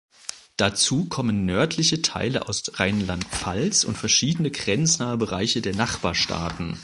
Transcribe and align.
Dazu 0.57 1.05
kommen 1.05 1.45
nördliche 1.45 2.01
Teile 2.01 2.47
aus 2.49 2.63
Rheinland-Pfalz 2.73 3.83
und 3.83 3.95
verschiedene 3.99 4.49
grenznahe 4.49 5.15
Bereiche 5.17 5.61
der 5.61 5.75
Nachbarstaaten. 5.75 6.79